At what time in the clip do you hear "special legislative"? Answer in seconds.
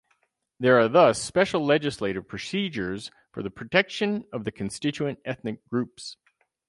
1.21-2.27